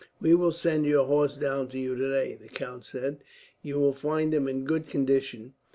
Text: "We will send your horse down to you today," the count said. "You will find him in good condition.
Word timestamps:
"We 0.19 0.33
will 0.33 0.51
send 0.51 0.87
your 0.87 1.05
horse 1.05 1.37
down 1.37 1.67
to 1.67 1.77
you 1.77 1.95
today," 1.95 2.33
the 2.33 2.47
count 2.47 2.85
said. 2.85 3.19
"You 3.61 3.77
will 3.79 3.93
find 3.93 4.33
him 4.33 4.47
in 4.47 4.65
good 4.65 4.87
condition. 4.87 5.53